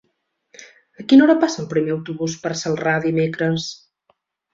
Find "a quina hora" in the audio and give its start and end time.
1.01-1.35